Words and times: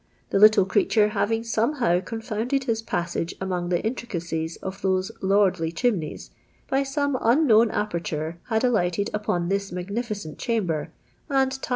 The 0.31 0.39
little 0.39 0.65
creiiture 0.65 1.11
having 1.11 1.43
somehow 1.43 1.99
confounded 1.99 2.63
his 2.63 2.81
passa'^e 2.81 3.37
ainonpr 3.37 3.69
the 3.69 3.83
intricacies 3.83 4.55
of 4.55 4.81
those 4.81 5.11
lordly 5.21 5.71
chimneyji, 5.71 6.31
by 6.67 6.81
some 6.81 7.15
unknown 7.21 7.69
aperture 7.69 8.39
had 8.47 8.63
alighted 8.63 9.11
upon 9.13 9.49
this 9.49 9.71
magnificent 9.71 10.39
chamber, 10.39 10.91
and, 11.29 11.51
tin.> 11.51 11.69